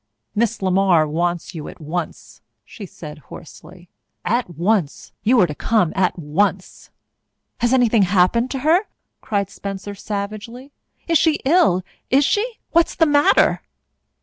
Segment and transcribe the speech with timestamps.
[0.33, 3.87] "Miss LeMar wants you at once," she said hoarsely.
[4.25, 6.89] "At once you are to come at once!"
[7.59, 8.87] "Has anything happened to her?"
[9.21, 10.71] cried Spencer savagely.
[11.07, 13.61] "Is she ill is she what is the matter?"